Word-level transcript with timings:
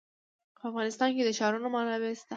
په 0.57 0.61
افغانستان 0.69 1.09
کې 1.15 1.23
د 1.25 1.29
ښارونه 1.39 1.67
منابع 1.75 2.13
شته. 2.17 2.27